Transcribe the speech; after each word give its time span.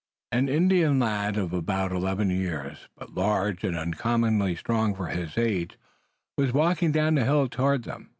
An 0.31 0.49
Indian 0.49 0.97
lad 0.97 1.37
of 1.37 1.53
about 1.53 1.91
eleven 1.91 2.31
years, 2.31 2.87
but 2.97 3.13
large 3.13 3.63
and 3.63 3.77
uncommonly 3.77 4.55
strong 4.55 4.95
for 4.95 5.09
his 5.09 5.37
age, 5.37 5.77
was 6.39 6.51
walking 6.51 6.91
down 6.91 7.13
the 7.13 7.23
hill 7.23 7.47
toward 7.47 7.83
them. 7.83 8.09